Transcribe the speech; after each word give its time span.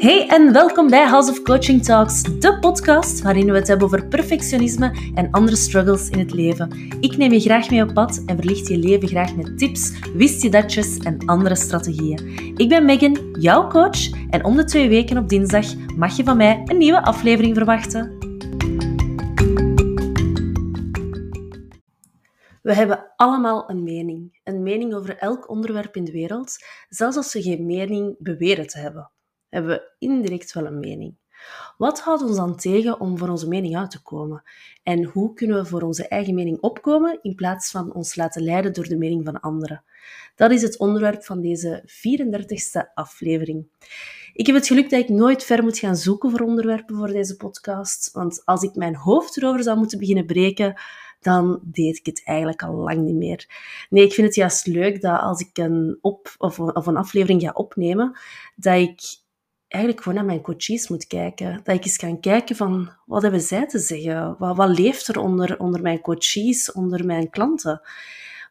Hey 0.00 0.28
en 0.28 0.52
welkom 0.52 0.90
bij 0.90 1.06
House 1.06 1.30
of 1.30 1.42
Coaching 1.42 1.84
Talks, 1.84 2.22
de 2.22 2.58
podcast 2.58 3.22
waarin 3.22 3.46
we 3.46 3.52
het 3.52 3.68
hebben 3.68 3.86
over 3.86 4.08
perfectionisme 4.08 5.12
en 5.14 5.30
andere 5.30 5.56
struggles 5.56 6.08
in 6.08 6.18
het 6.18 6.32
leven. 6.32 6.70
Ik 7.00 7.16
neem 7.16 7.32
je 7.32 7.40
graag 7.40 7.70
mee 7.70 7.82
op 7.82 7.94
pad 7.94 8.22
en 8.26 8.36
verlicht 8.36 8.68
je 8.68 8.78
leven 8.78 9.08
graag 9.08 9.36
met 9.36 9.58
tips, 9.58 10.10
wist 10.14 10.42
je 10.42 10.50
datjes 10.50 10.98
en 10.98 11.26
andere 11.26 11.54
strategieën. 11.54 12.54
Ik 12.56 12.68
ben 12.68 12.84
Megan, 12.84 13.36
jouw 13.38 13.68
coach 13.68 14.28
en 14.30 14.44
om 14.44 14.56
de 14.56 14.64
twee 14.64 14.88
weken 14.88 15.18
op 15.18 15.28
dinsdag 15.28 15.66
mag 15.96 16.16
je 16.16 16.24
van 16.24 16.36
mij 16.36 16.62
een 16.64 16.78
nieuwe 16.78 17.02
aflevering 17.02 17.56
verwachten. 17.56 18.18
We 22.62 22.74
hebben 22.74 23.12
allemaal 23.16 23.70
een 23.70 23.82
mening. 23.82 24.38
Een 24.44 24.62
mening 24.62 24.94
over 24.94 25.16
elk 25.16 25.50
onderwerp 25.50 25.96
in 25.96 26.04
de 26.04 26.12
wereld, 26.12 26.56
zelfs 26.88 27.16
als 27.16 27.32
we 27.32 27.42
geen 27.42 27.66
mening 27.66 28.16
beweren 28.18 28.66
te 28.66 28.78
hebben 28.78 29.10
hebben 29.50 29.70
we 29.70 29.90
indirect 29.98 30.52
wel 30.52 30.66
een 30.66 30.80
mening. 30.80 31.18
Wat 31.76 32.00
houdt 32.00 32.22
ons 32.22 32.36
dan 32.36 32.56
tegen 32.56 33.00
om 33.00 33.18
voor 33.18 33.28
onze 33.28 33.48
mening 33.48 33.76
uit 33.76 33.90
te 33.90 34.02
komen? 34.02 34.42
En 34.82 35.04
hoe 35.04 35.34
kunnen 35.34 35.56
we 35.56 35.64
voor 35.64 35.82
onze 35.82 36.08
eigen 36.08 36.34
mening 36.34 36.60
opkomen 36.60 37.18
in 37.22 37.34
plaats 37.34 37.70
van 37.70 37.94
ons 37.94 38.16
laten 38.16 38.42
leiden 38.42 38.72
door 38.72 38.88
de 38.88 38.96
mening 38.96 39.24
van 39.24 39.40
anderen? 39.40 39.84
Dat 40.34 40.50
is 40.50 40.62
het 40.62 40.78
onderwerp 40.78 41.24
van 41.24 41.40
deze 41.40 41.82
34e 41.86 42.94
aflevering. 42.94 43.66
Ik 44.32 44.46
heb 44.46 44.56
het 44.56 44.66
geluk 44.66 44.90
dat 44.90 45.00
ik 45.00 45.08
nooit 45.08 45.44
ver 45.44 45.62
moet 45.62 45.78
gaan 45.78 45.96
zoeken 45.96 46.30
voor 46.30 46.40
onderwerpen 46.40 46.96
voor 46.96 47.08
deze 47.08 47.36
podcast, 47.36 48.10
want 48.12 48.42
als 48.44 48.62
ik 48.62 48.74
mijn 48.74 48.96
hoofd 48.96 49.36
erover 49.36 49.62
zou 49.62 49.78
moeten 49.78 49.98
beginnen 49.98 50.26
breken, 50.26 50.80
dan 51.20 51.60
deed 51.64 51.96
ik 51.96 52.06
het 52.06 52.22
eigenlijk 52.24 52.62
al 52.62 52.74
lang 52.74 53.00
niet 53.00 53.14
meer. 53.14 53.48
Nee, 53.88 54.04
ik 54.04 54.12
vind 54.12 54.26
het 54.26 54.36
juist 54.36 54.66
leuk 54.66 55.00
dat 55.00 55.20
als 55.20 55.40
ik 55.40 55.58
een, 55.58 55.98
op, 56.00 56.34
of, 56.38 56.60
of 56.60 56.86
een 56.86 56.96
aflevering 56.96 57.42
ga 57.42 57.50
opnemen, 57.52 58.18
dat 58.56 58.76
ik 58.76 59.00
eigenlijk 59.70 60.02
gewoon 60.02 60.18
naar 60.18 60.26
mijn 60.26 60.40
coaches 60.40 60.88
moet 60.88 61.06
kijken. 61.06 61.60
Dat 61.64 61.74
ik 61.74 61.84
eens 61.84 61.96
kan 61.96 62.20
kijken 62.20 62.56
van, 62.56 62.90
wat 63.06 63.22
hebben 63.22 63.40
zij 63.40 63.66
te 63.66 63.78
zeggen? 63.78 64.36
Wat, 64.38 64.56
wat 64.56 64.78
leeft 64.78 65.08
er 65.08 65.20
onder, 65.20 65.58
onder 65.58 65.82
mijn 65.82 66.00
coaches, 66.00 66.72
onder 66.72 67.04
mijn 67.04 67.30
klanten? 67.30 67.80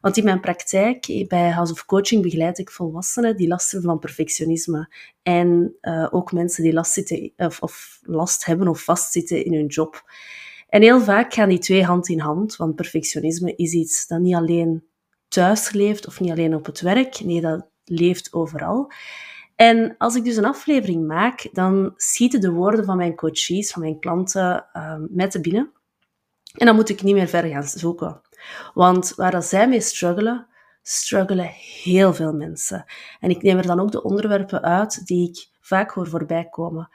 Want 0.00 0.16
in 0.16 0.24
mijn 0.24 0.40
praktijk, 0.40 1.24
bij 1.28 1.50
House 1.50 1.72
of 1.72 1.84
Coaching, 1.84 2.22
begeleid 2.22 2.58
ik 2.58 2.70
volwassenen 2.70 3.36
die 3.36 3.48
last 3.48 3.70
hebben 3.70 3.90
van 3.90 3.98
perfectionisme. 3.98 4.94
En 5.22 5.76
uh, 5.82 6.06
ook 6.10 6.32
mensen 6.32 6.62
die 6.62 6.72
last, 6.72 6.92
zitten, 6.92 7.32
of, 7.36 7.60
of 7.60 8.00
last 8.02 8.44
hebben 8.44 8.68
of 8.68 8.82
vastzitten 8.82 9.44
in 9.44 9.54
hun 9.54 9.66
job. 9.66 10.10
En 10.68 10.82
heel 10.82 11.00
vaak 11.00 11.34
gaan 11.34 11.48
die 11.48 11.58
twee 11.58 11.84
hand 11.84 12.08
in 12.08 12.20
hand, 12.20 12.56
want 12.56 12.74
perfectionisme 12.74 13.54
is 13.56 13.72
iets 13.72 14.06
dat 14.06 14.20
niet 14.20 14.34
alleen 14.34 14.84
thuis 15.28 15.72
leeft 15.72 16.06
of 16.06 16.20
niet 16.20 16.30
alleen 16.30 16.54
op 16.54 16.66
het 16.66 16.80
werk. 16.80 17.20
Nee, 17.20 17.40
dat 17.40 17.66
leeft 17.84 18.32
overal. 18.32 18.92
En 19.60 19.94
als 19.98 20.14
ik 20.14 20.24
dus 20.24 20.36
een 20.36 20.44
aflevering 20.44 21.06
maak, 21.06 21.48
dan 21.52 21.92
schieten 21.96 22.40
de 22.40 22.50
woorden 22.50 22.84
van 22.84 22.96
mijn 22.96 23.14
coaches, 23.14 23.72
van 23.72 23.82
mijn 23.82 23.98
klanten, 23.98 24.66
uh, 24.72 24.94
met 25.08 25.30
te 25.30 25.40
binnen. 25.40 25.72
En 26.54 26.66
dan 26.66 26.74
moet 26.74 26.88
ik 26.88 27.02
niet 27.02 27.14
meer 27.14 27.28
verder 27.28 27.50
gaan 27.50 27.62
zoeken. 27.62 28.20
Want 28.74 29.14
waar 29.14 29.42
zij 29.42 29.68
mee 29.68 29.80
struggelen, 29.80 30.46
struggelen 30.82 31.50
heel 31.82 32.14
veel 32.14 32.32
mensen. 32.32 32.84
En 33.20 33.30
ik 33.30 33.42
neem 33.42 33.58
er 33.58 33.66
dan 33.66 33.80
ook 33.80 33.92
de 33.92 34.02
onderwerpen 34.02 34.62
uit 34.62 35.06
die 35.06 35.28
ik 35.28 35.48
vaak 35.60 35.90
hoor 35.90 36.08
voorbij 36.08 36.48
komen. 36.50 36.88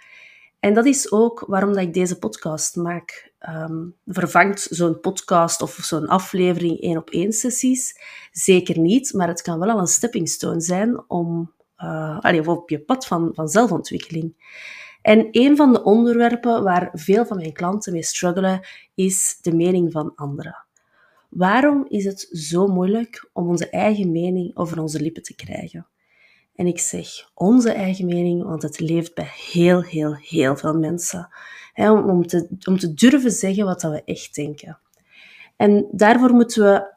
En 0.59 0.73
dat 0.73 0.85
is 0.85 1.11
ook 1.11 1.43
waarom 1.47 1.73
dat 1.73 1.81
ik 1.81 1.93
deze 1.93 2.19
podcast 2.19 2.75
maak. 2.75 3.33
Um, 3.49 3.95
vervangt 4.05 4.67
zo'n 4.69 4.99
podcast 4.99 5.61
of 5.61 5.73
zo'n 5.81 6.07
aflevering 6.07 6.79
één 6.79 6.97
op 6.97 7.09
één 7.09 7.31
sessies? 7.31 7.99
Zeker 8.31 8.79
niet, 8.79 9.13
maar 9.13 9.27
het 9.27 9.41
kan 9.41 9.59
wel 9.59 9.69
al 9.69 9.79
een 9.79 9.87
stepping 9.87 10.29
stone 10.29 10.61
zijn 10.61 11.09
om 11.09 11.53
uh, 11.77 12.47
op 12.47 12.69
je 12.69 12.79
pad 12.79 13.05
van, 13.05 13.31
van 13.33 13.47
zelfontwikkeling. 13.47 14.53
En 15.01 15.27
een 15.31 15.55
van 15.55 15.73
de 15.73 15.83
onderwerpen 15.83 16.63
waar 16.63 16.89
veel 16.93 17.25
van 17.25 17.37
mijn 17.37 17.53
klanten 17.53 17.93
mee 17.93 18.03
struggelen, 18.03 18.67
is 18.95 19.37
de 19.41 19.55
mening 19.55 19.91
van 19.91 20.15
anderen. 20.15 20.65
Waarom 21.29 21.85
is 21.87 22.05
het 22.05 22.27
zo 22.31 22.67
moeilijk 22.67 23.29
om 23.33 23.47
onze 23.47 23.69
eigen 23.69 24.11
mening 24.11 24.57
over 24.57 24.81
onze 24.81 25.01
lippen 25.01 25.23
te 25.23 25.35
krijgen? 25.35 25.87
En 26.55 26.67
ik 26.67 26.79
zeg 26.79 27.07
onze 27.33 27.71
eigen 27.71 28.05
mening, 28.05 28.43
want 28.43 28.61
het 28.61 28.79
leeft 28.79 29.13
bij 29.13 29.31
heel, 29.51 29.83
heel, 29.83 30.15
heel 30.15 30.57
veel 30.57 30.77
mensen. 30.77 31.29
om, 31.75 32.27
te, 32.27 32.47
om 32.63 32.77
te 32.77 32.93
durven 32.93 33.31
zeggen 33.31 33.65
wat 33.65 33.81
we 33.81 34.03
echt 34.03 34.35
denken. 34.35 34.79
En 35.55 35.87
daarvoor 35.91 36.33
moeten 36.33 36.63
we 36.63 36.94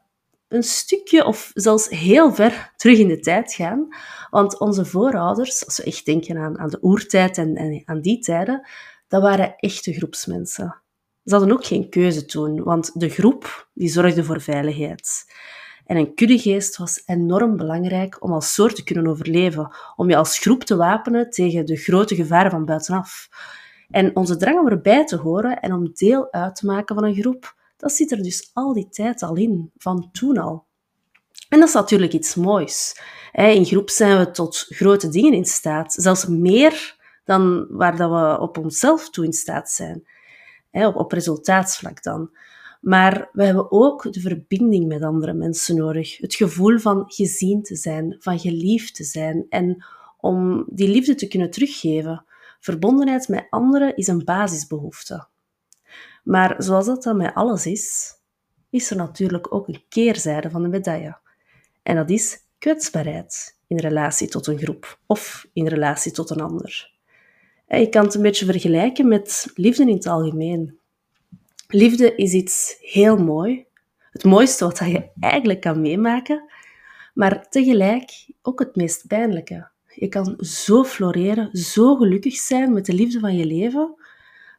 een 0.48 0.62
stukje 0.62 1.24
of 1.24 1.50
zelfs 1.54 1.88
heel 1.88 2.34
ver 2.34 2.72
terug 2.76 2.98
in 2.98 3.08
de 3.08 3.20
tijd 3.20 3.52
gaan. 3.52 3.88
Want 4.30 4.58
onze 4.58 4.84
voorouders, 4.84 5.64
als 5.64 5.76
we 5.76 5.82
echt 5.82 6.04
denken 6.04 6.38
aan, 6.38 6.58
aan 6.58 6.68
de 6.68 6.78
oertijd 6.82 7.38
en, 7.38 7.56
en 7.56 7.82
aan 7.84 8.00
die 8.00 8.18
tijden, 8.18 8.68
dat 9.08 9.22
waren 9.22 9.56
echte 9.56 9.92
groepsmensen. 9.92 10.82
Ze 11.24 11.34
hadden 11.34 11.52
ook 11.52 11.64
geen 11.64 11.90
keuze 11.90 12.24
toen, 12.24 12.62
want 12.62 13.00
de 13.00 13.08
groep 13.08 13.68
die 13.74 13.88
zorgde 13.88 14.24
voor 14.24 14.40
veiligheid. 14.40 15.32
En 15.86 15.96
een 15.96 16.14
kuddegeest 16.14 16.76
was 16.76 17.02
enorm 17.06 17.56
belangrijk 17.56 18.24
om 18.24 18.32
als 18.32 18.54
soort 18.54 18.76
te 18.76 18.84
kunnen 18.84 19.06
overleven, 19.06 19.74
om 19.96 20.08
je 20.08 20.16
als 20.16 20.38
groep 20.38 20.64
te 20.64 20.76
wapenen 20.76 21.30
tegen 21.30 21.66
de 21.66 21.76
grote 21.76 22.14
gevaren 22.14 22.50
van 22.50 22.64
buitenaf. 22.64 23.28
En 23.88 24.16
onze 24.16 24.36
drang 24.36 24.58
om 24.58 24.68
erbij 24.68 25.04
te 25.04 25.16
horen 25.16 25.60
en 25.60 25.72
om 25.72 25.90
deel 25.92 26.32
uit 26.32 26.56
te 26.56 26.66
maken 26.66 26.94
van 26.94 27.04
een 27.04 27.14
groep, 27.14 27.54
dat 27.78 27.92
zit 27.92 28.10
er 28.10 28.22
dus 28.22 28.50
al 28.52 28.72
die 28.72 28.88
tijd 28.88 29.22
al 29.22 29.36
in, 29.36 29.70
van 29.76 30.08
toen 30.12 30.38
al. 30.38 30.66
En 31.48 31.58
dat 31.58 31.68
is 31.68 31.74
natuurlijk 31.74 32.12
iets 32.12 32.34
moois. 32.34 33.00
In 33.32 33.64
groep 33.64 33.90
zijn 33.90 34.18
we 34.18 34.30
tot 34.30 34.66
grote 34.68 35.08
dingen 35.08 35.32
in 35.32 35.44
staat, 35.44 35.92
zelfs 35.92 36.26
meer 36.26 36.96
dan 37.24 37.66
waar 37.70 37.96
dat 37.96 38.10
we 38.10 38.40
op 38.40 38.58
onszelf 38.58 39.10
toe 39.10 39.24
in 39.24 39.32
staat 39.32 39.70
zijn. 39.70 40.06
Op 40.94 41.12
resultaatsvlak 41.12 42.02
dan. 42.02 42.30
Maar 42.80 43.28
we 43.32 43.44
hebben 43.44 43.72
ook 43.72 44.12
de 44.12 44.20
verbinding 44.20 44.86
met 44.86 45.02
andere 45.02 45.32
mensen 45.32 45.76
nodig. 45.76 46.18
Het 46.18 46.34
gevoel 46.34 46.78
van 46.78 47.04
gezien 47.06 47.62
te 47.62 47.76
zijn, 47.76 48.16
van 48.18 48.38
geliefd 48.38 48.94
te 48.94 49.04
zijn. 49.04 49.46
En 49.48 49.84
om 50.20 50.64
die 50.70 50.88
liefde 50.88 51.14
te 51.14 51.28
kunnen 51.28 51.50
teruggeven. 51.50 52.24
Verbondenheid 52.60 53.28
met 53.28 53.46
anderen 53.50 53.96
is 53.96 54.06
een 54.06 54.24
basisbehoefte. 54.24 55.26
Maar 56.28 56.54
zoals 56.58 56.86
dat 56.86 57.02
dan 57.02 57.16
met 57.16 57.34
alles 57.34 57.66
is, 57.66 58.14
is 58.70 58.90
er 58.90 58.96
natuurlijk 58.96 59.54
ook 59.54 59.68
een 59.68 59.84
keerzijde 59.88 60.50
van 60.50 60.62
de 60.62 60.68
medaille. 60.68 61.18
En 61.82 61.96
dat 61.96 62.10
is 62.10 62.38
kwetsbaarheid 62.58 63.58
in 63.66 63.78
relatie 63.78 64.28
tot 64.28 64.46
een 64.46 64.58
groep 64.58 64.98
of 65.06 65.46
in 65.52 65.66
relatie 65.66 66.12
tot 66.12 66.30
een 66.30 66.40
ander. 66.40 66.92
Je 67.66 67.88
kan 67.88 68.04
het 68.04 68.14
een 68.14 68.22
beetje 68.22 68.44
vergelijken 68.44 69.08
met 69.08 69.50
liefde 69.54 69.82
in 69.82 69.94
het 69.94 70.06
algemeen. 70.06 70.78
Liefde 71.68 72.14
is 72.14 72.32
iets 72.32 72.76
heel 72.80 73.16
mooi, 73.16 73.66
het 74.10 74.24
mooiste 74.24 74.64
wat 74.64 74.78
je 74.78 75.10
eigenlijk 75.20 75.60
kan 75.60 75.80
meemaken, 75.80 76.50
maar 77.14 77.48
tegelijk 77.48 78.10
ook 78.42 78.58
het 78.58 78.76
meest 78.76 79.06
pijnlijke. 79.06 79.68
Je 79.94 80.08
kan 80.08 80.34
zo 80.38 80.84
floreren, 80.84 81.56
zo 81.56 81.96
gelukkig 81.96 82.34
zijn 82.36 82.72
met 82.72 82.86
de 82.86 82.92
liefde 82.92 83.20
van 83.20 83.36
je 83.36 83.46
leven, 83.46 83.96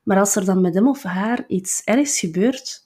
maar 0.04 0.20
als 0.20 0.36
er 0.36 0.46
dan 0.46 0.62
met 0.62 0.74
hem 0.74 0.88
of 0.88 1.04
haar 1.04 1.44
iets 1.48 1.82
ergs 1.84 2.20
gebeurt, 2.20 2.86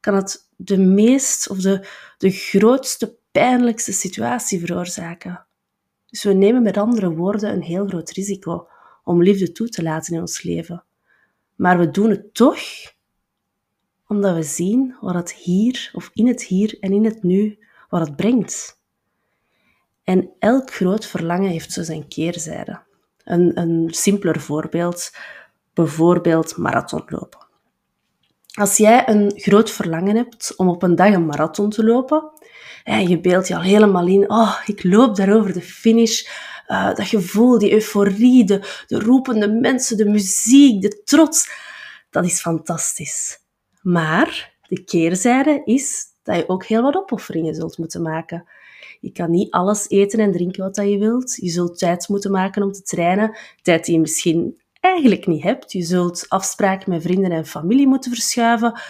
kan 0.00 0.14
het 0.14 0.48
de 0.56 0.78
meest 0.78 1.48
of 1.48 1.58
de, 1.58 1.86
de 2.18 2.30
grootste, 2.30 3.18
pijnlijkste 3.30 3.92
situatie 3.92 4.60
veroorzaken. 4.60 5.46
Dus 6.06 6.24
we 6.24 6.32
nemen 6.32 6.62
met 6.62 6.76
andere 6.76 7.14
woorden 7.14 7.52
een 7.52 7.62
heel 7.62 7.86
groot 7.86 8.10
risico 8.10 8.68
om 9.04 9.22
liefde 9.22 9.52
toe 9.52 9.68
te 9.68 9.82
laten 9.82 10.14
in 10.14 10.20
ons 10.20 10.42
leven. 10.42 10.84
Maar 11.56 11.78
we 11.78 11.90
doen 11.90 12.10
het 12.10 12.34
toch 12.34 12.60
omdat 14.06 14.34
we 14.34 14.42
zien 14.42 14.96
wat 15.00 15.14
het 15.14 15.32
hier, 15.32 15.90
of 15.92 16.10
in 16.14 16.26
het 16.26 16.42
hier 16.42 16.76
en 16.80 16.92
in 16.92 17.04
het 17.04 17.22
nu, 17.22 17.58
wat 17.88 18.00
het 18.00 18.16
brengt. 18.16 18.80
En 20.04 20.30
elk 20.38 20.72
groot 20.72 21.06
verlangen 21.06 21.50
heeft 21.50 21.72
zo 21.72 21.82
zijn 21.82 22.08
keerzijde. 22.08 22.82
Een, 23.24 23.60
een 23.60 23.88
simpeler 23.90 24.40
voorbeeld 24.40 25.10
bijvoorbeeld 25.82 26.56
marathonlopen. 26.56 27.48
Als 28.50 28.76
jij 28.76 29.08
een 29.08 29.32
groot 29.34 29.70
verlangen 29.70 30.16
hebt 30.16 30.52
om 30.56 30.68
op 30.68 30.82
een 30.82 30.94
dag 30.94 31.12
een 31.12 31.26
marathon 31.26 31.70
te 31.70 31.84
lopen, 31.84 32.30
en 32.84 33.08
je 33.08 33.20
beeldt 33.20 33.48
je 33.48 33.54
al 33.54 33.62
helemaal 33.62 34.06
in, 34.06 34.30
oh, 34.30 34.60
ik 34.66 34.84
loop 34.84 35.16
daar 35.16 35.34
over 35.34 35.52
de 35.52 35.60
finish, 35.60 36.22
uh, 36.68 36.94
dat 36.94 37.06
gevoel, 37.06 37.58
die 37.58 37.72
euforie, 37.72 38.44
de, 38.44 38.84
de 38.86 38.98
roepende 38.98 39.48
mensen, 39.48 39.96
de 39.96 40.04
muziek, 40.04 40.82
de 40.82 41.02
trots, 41.04 41.50
dat 42.10 42.24
is 42.24 42.40
fantastisch. 42.40 43.38
Maar 43.82 44.58
de 44.68 44.84
keerzijde 44.84 45.62
is 45.64 46.04
dat 46.22 46.36
je 46.36 46.48
ook 46.48 46.64
heel 46.64 46.82
wat 46.82 46.96
opofferingen 46.96 47.54
zult 47.54 47.78
moeten 47.78 48.02
maken. 48.02 48.44
Je 49.00 49.12
kan 49.12 49.30
niet 49.30 49.50
alles 49.50 49.88
eten 49.88 50.18
en 50.18 50.32
drinken 50.32 50.62
wat 50.62 50.76
je 50.76 50.98
wilt. 50.98 51.36
Je 51.36 51.48
zult 51.48 51.78
tijd 51.78 52.08
moeten 52.08 52.30
maken 52.30 52.62
om 52.62 52.72
te 52.72 52.82
trainen. 52.82 53.36
Tijd 53.62 53.84
die 53.84 53.94
je 53.94 54.00
misschien 54.00 54.60
eigenlijk 54.80 55.26
niet 55.26 55.42
hebt. 55.42 55.72
Je 55.72 55.82
zult 55.82 56.28
afspraken 56.28 56.90
met 56.90 57.02
vrienden 57.02 57.30
en 57.30 57.46
familie 57.46 57.86
moeten 57.86 58.12
verschuiven. 58.12 58.80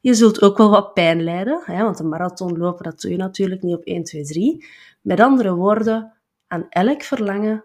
Je 0.00 0.14
zult 0.14 0.42
ook 0.42 0.56
wel 0.56 0.70
wat 0.70 0.94
pijn 0.94 1.22
lijden, 1.22 1.62
hè, 1.64 1.82
want 1.82 1.98
een 1.98 2.08
marathon 2.08 2.58
lopen 2.58 2.84
dat 2.84 3.00
doe 3.00 3.10
je 3.10 3.16
natuurlijk 3.16 3.62
niet 3.62 3.76
op 3.76 3.84
1, 3.84 4.04
2, 4.04 4.24
3. 4.24 4.66
Met 5.00 5.20
andere 5.20 5.54
woorden, 5.54 6.16
aan 6.46 6.66
elk 6.68 7.02
verlangen 7.02 7.64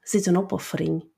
zit 0.00 0.26
een 0.26 0.38
opoffering. 0.38 1.10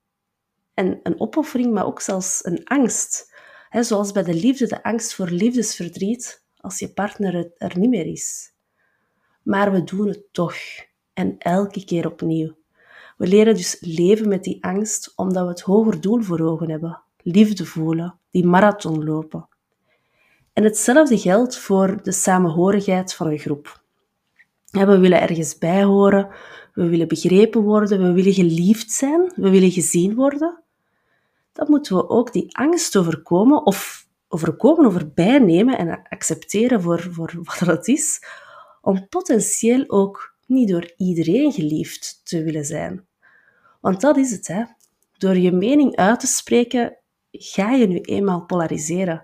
En 0.73 0.99
een 1.03 1.19
opoffering, 1.19 1.73
maar 1.73 1.85
ook 1.85 2.01
zelfs 2.01 2.45
een 2.45 2.63
angst. 2.63 3.33
zoals 3.69 4.11
bij 4.11 4.23
de 4.23 4.33
liefde, 4.33 4.67
de 4.67 4.83
angst 4.83 5.15
voor 5.15 5.29
liefdesverdriet 5.29 6.43
als 6.55 6.79
je 6.79 6.93
partner 6.93 7.51
er 7.57 7.77
niet 7.77 7.89
meer 7.89 8.05
is. 8.05 8.53
Maar 9.43 9.71
we 9.71 9.83
doen 9.83 10.07
het 10.07 10.23
toch. 10.31 10.55
En 11.13 11.37
elke 11.37 11.85
keer 11.85 12.05
opnieuw. 12.07 12.55
We 13.15 13.27
leren 13.27 13.55
dus 13.55 13.77
leven 13.79 14.27
met 14.27 14.43
die 14.43 14.63
angst 14.63 15.13
omdat 15.15 15.43
we 15.43 15.49
het 15.49 15.61
hoger 15.61 16.01
doel 16.01 16.21
voor 16.21 16.39
ogen 16.39 16.69
hebben. 16.69 17.01
Liefde 17.17 17.65
voelen, 17.65 18.19
die 18.31 18.45
marathon 18.45 19.03
lopen. 19.03 19.47
En 20.53 20.63
hetzelfde 20.63 21.17
geldt 21.17 21.57
voor 21.57 22.03
de 22.03 22.11
samenhorigheid 22.11 23.13
van 23.13 23.27
een 23.27 23.39
groep. 23.39 23.83
we 24.71 24.99
willen 24.99 25.21
ergens 25.21 25.57
bij 25.57 25.83
horen, 25.83 26.29
we 26.73 26.87
willen 26.87 27.07
begrepen 27.07 27.61
worden, 27.61 28.01
we 28.01 28.11
willen 28.11 28.33
geliefd 28.33 28.91
zijn, 28.91 29.31
we 29.35 29.49
willen 29.49 29.71
gezien 29.71 30.15
worden. 30.15 30.63
Dan 31.53 31.65
moeten 31.69 31.95
we 31.95 32.09
ook 32.09 32.33
die 32.33 32.57
angst 32.57 32.95
overkomen 32.95 33.65
of 33.65 34.07
overkomen, 34.27 34.85
overbij 34.85 35.39
nemen 35.39 35.77
en 35.77 36.01
accepteren 36.09 36.81
voor, 36.81 37.07
voor 37.11 37.31
wat 37.43 37.59
het 37.59 37.87
is, 37.87 38.21
om 38.81 39.07
potentieel 39.07 39.83
ook 39.87 40.34
niet 40.45 40.69
door 40.69 40.93
iedereen 40.97 41.51
geliefd 41.51 42.21
te 42.23 42.43
willen 42.43 42.65
zijn. 42.65 43.05
Want 43.81 44.01
dat 44.01 44.17
is 44.17 44.31
het, 44.31 44.47
hè. 44.47 44.63
Door 45.17 45.37
je 45.37 45.51
mening 45.51 45.95
uit 45.95 46.19
te 46.19 46.27
spreken, 46.27 46.97
ga 47.31 47.71
je 47.71 47.87
nu 47.87 47.99
eenmaal 47.99 48.45
polariseren. 48.45 49.23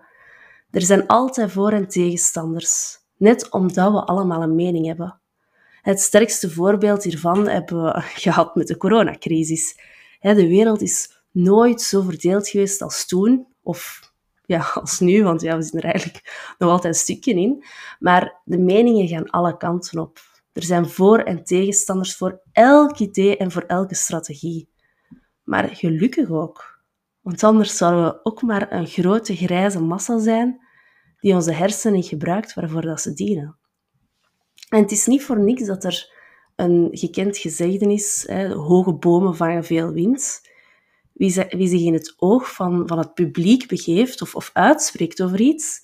Er 0.71 0.81
zijn 0.81 1.07
altijd 1.07 1.51
voor- 1.51 1.71
en 1.71 1.87
tegenstanders, 1.87 2.97
net 3.17 3.49
omdat 3.49 3.91
we 3.91 4.05
allemaal 4.05 4.41
een 4.41 4.55
mening 4.55 4.85
hebben. 4.85 5.19
Het 5.81 5.99
sterkste 5.99 6.49
voorbeeld 6.49 7.03
hiervan 7.03 7.47
hebben 7.47 7.83
we 7.83 8.01
gehad 8.25 8.55
met 8.55 8.67
de 8.67 8.77
coronacrisis. 8.77 9.79
De 10.19 10.47
wereld 10.47 10.81
is 10.81 11.23
nooit 11.31 11.81
zo 11.81 12.01
verdeeld 12.01 12.47
geweest 12.47 12.81
als 12.81 13.07
toen, 13.07 13.47
of 13.61 14.11
ja, 14.45 14.71
als 14.81 14.99
nu, 14.99 15.23
want 15.23 15.41
ja, 15.41 15.55
we 15.55 15.61
zitten 15.61 15.81
er 15.81 15.89
eigenlijk 15.89 16.23
nog 16.59 16.69
altijd 16.69 16.93
een 16.93 16.99
stukje 16.99 17.33
in. 17.33 17.63
Maar 17.99 18.41
de 18.43 18.57
meningen 18.57 19.07
gaan 19.07 19.29
alle 19.29 19.57
kanten 19.57 19.99
op. 19.99 20.30
Er 20.53 20.63
zijn 20.63 20.89
voor- 20.89 21.19
en 21.19 21.43
tegenstanders 21.43 22.15
voor 22.15 22.41
elk 22.51 22.99
idee 22.99 23.37
en 23.37 23.51
voor 23.51 23.61
elke 23.61 23.95
strategie. 23.95 24.69
Maar 25.43 25.69
gelukkig 25.69 26.29
ook. 26.29 26.79
Want 27.21 27.43
anders 27.43 27.77
zouden 27.77 28.05
we 28.05 28.19
ook 28.23 28.41
maar 28.41 28.71
een 28.71 28.87
grote 28.87 29.35
grijze 29.35 29.81
massa 29.81 30.19
zijn 30.19 30.61
die 31.19 31.33
onze 31.33 31.51
hersenen 31.51 32.03
gebruikt 32.03 32.53
waarvoor 32.53 32.81
dat 32.81 33.01
ze 33.01 33.13
dienen. 33.13 33.57
En 34.69 34.81
het 34.81 34.91
is 34.91 35.05
niet 35.05 35.23
voor 35.23 35.39
niks 35.39 35.65
dat 35.65 35.83
er 35.83 36.19
een 36.55 36.89
gekend 36.91 37.37
gezegde 37.37 37.93
is, 37.93 38.23
hè, 38.27 38.53
hoge 38.53 38.93
bomen 38.93 39.35
vangen 39.35 39.63
veel 39.63 39.91
wind. 39.91 40.49
Wie, 41.13 41.45
wie, 41.49 41.67
zich 41.67 41.81
in 41.81 41.93
het 41.93 42.13
oog 42.17 42.53
van, 42.53 42.87
van 42.87 42.97
het 42.97 43.13
publiek 43.13 43.67
begeeft 43.67 44.21
of, 44.21 44.35
of 44.35 44.49
uitspreekt 44.53 45.21
over 45.21 45.39
iets, 45.39 45.79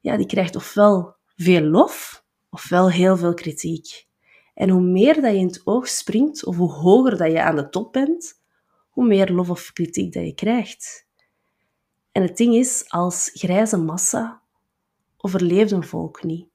ja, 0.00 0.16
die 0.16 0.26
krijgt 0.26 0.56
ofwel 0.56 1.16
veel 1.36 1.62
lof, 1.62 2.24
ofwel 2.50 2.90
heel 2.90 3.16
veel 3.16 3.34
kritiek. 3.34 4.06
En 4.54 4.68
hoe 4.68 4.82
meer 4.82 5.14
dat 5.14 5.32
je 5.32 5.38
in 5.38 5.46
het 5.46 5.62
oog 5.64 5.88
springt, 5.88 6.44
of 6.44 6.56
hoe 6.56 6.72
hoger 6.72 7.16
dat 7.16 7.32
je 7.32 7.42
aan 7.42 7.56
de 7.56 7.68
top 7.68 7.92
bent, 7.92 8.40
hoe 8.88 9.06
meer 9.06 9.32
lof 9.32 9.50
of 9.50 9.72
kritiek 9.72 10.12
dat 10.12 10.24
je 10.24 10.34
krijgt. 10.34 11.06
En 12.12 12.22
het 12.22 12.36
ding 12.36 12.54
is, 12.54 12.84
als 12.88 13.30
grijze 13.32 13.76
massa 13.76 14.42
overleeft 15.16 15.72
een 15.72 15.84
volk 15.84 16.22
niet. 16.22 16.48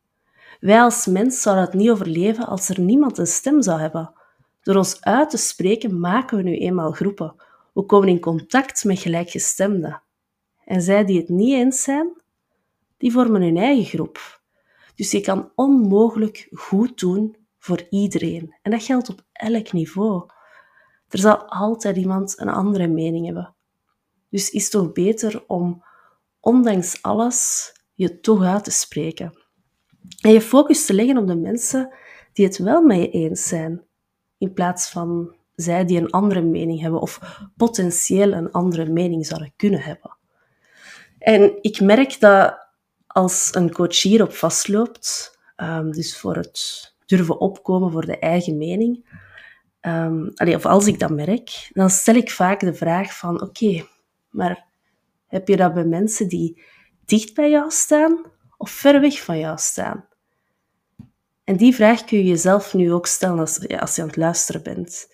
Wij 0.59 0.81
als 0.81 1.05
mens 1.05 1.41
zouden 1.41 1.65
het 1.65 1.73
niet 1.73 1.89
overleven 1.89 2.47
als 2.47 2.69
er 2.69 2.79
niemand 2.79 3.17
een 3.17 3.27
stem 3.27 3.61
zou 3.61 3.79
hebben. 3.79 4.13
Door 4.61 4.75
ons 4.75 5.01
uit 5.01 5.29
te 5.29 5.37
spreken 5.37 5.99
maken 5.99 6.37
we 6.37 6.43
nu 6.43 6.57
eenmaal 6.57 6.91
groepen. 6.91 7.35
We 7.73 7.85
komen 7.85 8.07
in 8.07 8.19
contact 8.19 8.83
met 8.83 8.99
gelijkgestemden. 8.99 10.01
En 10.65 10.81
zij 10.81 11.05
die 11.05 11.19
het 11.19 11.29
niet 11.29 11.53
eens 11.53 11.83
zijn, 11.83 12.21
die 12.97 13.11
vormen 13.11 13.41
hun 13.41 13.57
eigen 13.57 13.85
groep. 13.85 14.41
Dus 14.95 15.11
je 15.11 15.21
kan 15.21 15.51
onmogelijk 15.55 16.47
goed 16.51 16.99
doen 16.99 17.35
voor 17.57 17.87
iedereen. 17.89 18.55
En 18.61 18.71
dat 18.71 18.83
geldt 18.83 19.09
op 19.09 19.23
elk 19.31 19.71
niveau. 19.71 20.29
Er 21.07 21.19
zal 21.19 21.45
altijd 21.45 21.97
iemand 21.97 22.39
een 22.39 22.49
andere 22.49 22.87
mening 22.87 23.25
hebben. 23.25 23.55
Dus 24.29 24.49
is 24.49 24.63
het 24.63 24.71
toch 24.71 24.91
beter 24.91 25.43
om, 25.47 25.83
ondanks 26.39 27.01
alles, 27.01 27.71
je 27.93 28.19
toch 28.19 28.43
uit 28.43 28.63
te 28.63 28.71
spreken. 28.71 29.37
En 30.21 30.31
je 30.31 30.41
focus 30.41 30.85
te 30.85 30.93
leggen 30.93 31.17
op 31.17 31.27
de 31.27 31.35
mensen 31.35 31.93
die 32.33 32.45
het 32.45 32.57
wel 32.57 32.81
met 32.81 32.97
je 32.97 33.09
eens 33.09 33.47
zijn, 33.47 33.83
in 34.37 34.53
plaats 34.53 34.89
van 34.89 35.35
zij 35.55 35.85
die 35.85 35.97
een 35.97 36.11
andere 36.11 36.41
mening 36.41 36.81
hebben 36.81 37.01
of 37.01 37.41
potentieel 37.57 38.33
een 38.33 38.51
andere 38.51 38.89
mening 38.89 39.25
zouden 39.25 39.53
kunnen 39.55 39.81
hebben. 39.81 40.17
En 41.19 41.57
ik 41.61 41.79
merk 41.79 42.19
dat 42.19 42.62
als 43.13 43.55
een 43.55 43.71
coach 43.71 44.01
hierop 44.01 44.33
vastloopt, 44.33 45.37
um, 45.57 45.91
dus 45.91 46.17
voor 46.17 46.35
het 46.35 46.93
durven 47.05 47.39
opkomen 47.39 47.91
voor 47.91 48.05
de 48.05 48.19
eigen 48.19 48.57
mening, 48.57 49.21
um, 49.81 50.33
of 50.35 50.65
als 50.65 50.87
ik 50.87 50.99
dat 50.99 51.09
merk, 51.09 51.69
dan 51.73 51.89
stel 51.89 52.15
ik 52.15 52.31
vaak 52.31 52.59
de 52.59 52.73
vraag 52.73 53.17
van 53.17 53.41
oké, 53.41 53.85
maar 54.29 54.65
heb 55.27 55.47
je 55.47 55.55
dat 55.55 55.73
bij 55.73 55.85
mensen 55.85 56.27
die 56.27 56.63
dicht 57.05 57.33
bij 57.33 57.49
jou 57.49 57.71
staan 57.71 58.25
of 58.57 58.71
ver 58.71 59.01
weg 59.01 59.23
van 59.23 59.39
jou 59.39 59.57
staan? 59.57 60.07
En 61.43 61.57
die 61.57 61.75
vraag 61.75 62.03
kun 62.03 62.17
je 62.17 62.23
jezelf 62.23 62.73
nu 62.73 62.93
ook 62.93 63.07
stellen 63.07 63.39
als, 63.39 63.67
als 63.67 63.95
je 63.95 64.01
aan 64.01 64.07
het 64.07 64.17
luisteren 64.17 64.63
bent. 64.63 65.07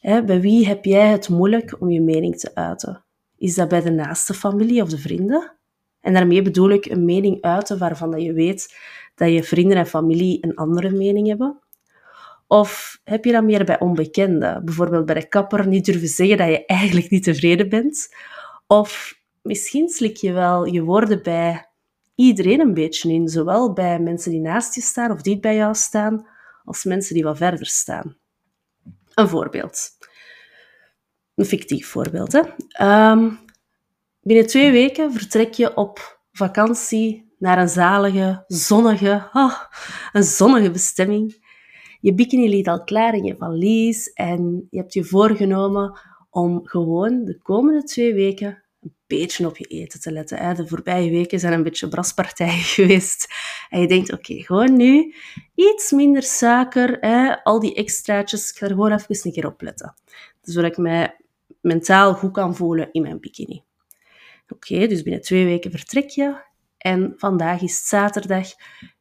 bij 0.00 0.40
wie 0.40 0.66
heb 0.66 0.84
jij 0.84 1.08
het 1.08 1.28
moeilijk 1.28 1.80
om 1.80 1.90
je 1.90 2.00
mening 2.00 2.38
te 2.38 2.54
uiten? 2.54 3.04
Is 3.36 3.54
dat 3.54 3.68
bij 3.68 3.80
de 3.80 3.90
naaste 3.90 4.34
familie 4.34 4.82
of 4.82 4.88
de 4.88 4.98
vrienden? 4.98 5.59
En 6.00 6.12
daarmee 6.12 6.42
bedoel 6.42 6.70
ik 6.70 6.84
een 6.86 7.04
mening 7.04 7.42
uiten 7.42 7.78
waarvan 7.78 8.10
dat 8.10 8.22
je 8.22 8.32
weet 8.32 8.76
dat 9.14 9.32
je 9.32 9.42
vrienden 9.42 9.76
en 9.76 9.86
familie 9.86 10.38
een 10.40 10.54
andere 10.54 10.90
mening 10.90 11.28
hebben. 11.28 11.58
Of 12.46 13.00
heb 13.04 13.24
je 13.24 13.32
dat 13.32 13.44
meer 13.44 13.64
bij 13.64 13.80
onbekenden? 13.80 14.64
Bijvoorbeeld 14.64 15.06
bij 15.06 15.14
de 15.14 15.28
kapper 15.28 15.66
niet 15.66 15.84
durven 15.84 16.08
zeggen 16.08 16.36
dat 16.36 16.48
je 16.48 16.66
eigenlijk 16.66 17.10
niet 17.10 17.22
tevreden 17.22 17.68
bent. 17.68 18.14
Of 18.66 19.18
misschien 19.42 19.88
slik 19.88 20.16
je 20.16 20.32
wel 20.32 20.64
je 20.64 20.82
woorden 20.82 21.22
bij 21.22 21.68
iedereen 22.14 22.60
een 22.60 22.74
beetje 22.74 23.12
in, 23.12 23.28
zowel 23.28 23.72
bij 23.72 23.98
mensen 23.98 24.30
die 24.30 24.40
naast 24.40 24.74
je 24.74 24.80
staan 24.80 25.10
of 25.10 25.22
dicht 25.22 25.40
bij 25.40 25.56
jou 25.56 25.74
staan, 25.74 26.26
als 26.64 26.84
mensen 26.84 27.14
die 27.14 27.24
wat 27.24 27.36
verder 27.36 27.66
staan. 27.66 28.16
Een 29.14 29.28
voorbeeld. 29.28 29.90
Een 31.34 31.44
fictief 31.44 31.88
voorbeeld. 31.88 32.32
Hè? 32.32 32.42
Um, 33.10 33.38
binnen 34.20 34.46
twee 34.46 34.70
weken 34.70 35.12
vertrek 35.12 35.52
je 35.54 35.76
op 35.76 36.20
vakantie 36.32 37.32
naar 37.38 37.58
een 37.58 37.68
zalige, 37.68 38.44
zonnige, 38.46 39.28
oh, 39.32 39.60
een 40.12 40.22
zonnige 40.22 40.70
bestemming. 40.70 41.48
Je 42.00 42.14
bikini 42.14 42.48
ligt 42.48 42.68
al 42.68 42.84
klaar 42.84 43.14
in 43.14 43.24
je 43.24 43.36
valies 43.36 44.12
en 44.12 44.66
je 44.70 44.78
hebt 44.78 44.92
je 44.92 45.04
voorgenomen 45.04 45.98
om 46.30 46.60
gewoon 46.62 47.24
de 47.24 47.38
komende 47.42 47.82
twee 47.82 48.14
weken 48.14 48.62
een 48.80 48.94
beetje 49.06 49.46
op 49.46 49.56
je 49.56 49.64
eten 49.64 50.00
te 50.00 50.12
letten. 50.12 50.56
De 50.56 50.66
voorbije 50.66 51.10
weken 51.10 51.40
zijn 51.40 51.52
een 51.52 51.62
beetje 51.62 51.88
braspartijen 51.88 52.64
geweest. 52.76 53.28
En 53.68 53.80
je 53.80 53.86
denkt, 53.86 54.12
oké, 54.12 54.34
gewoon 54.34 54.76
nu 54.76 55.14
iets 55.54 55.90
minder 55.90 56.22
suiker, 56.22 57.00
al 57.42 57.60
die 57.60 57.74
extraatjes, 57.74 58.50
ik 58.50 58.56
ga 58.56 58.66
er 58.66 58.72
gewoon 58.72 58.92
even 58.92 59.18
een 59.22 59.32
keer 59.32 59.46
op 59.46 59.60
letten. 59.60 59.94
Zodat 60.40 60.70
ik 60.70 60.76
mij 60.76 61.16
mentaal 61.60 62.14
goed 62.14 62.32
kan 62.32 62.56
voelen 62.56 62.88
in 62.92 63.02
mijn 63.02 63.20
bikini. 63.20 63.62
Oké, 64.50 64.86
dus 64.86 65.02
binnen 65.02 65.22
twee 65.22 65.44
weken 65.44 65.70
vertrek 65.70 66.08
je 66.08 66.48
en 66.78 67.12
vandaag 67.16 67.60
is 67.62 67.88
zaterdag. 67.88 68.48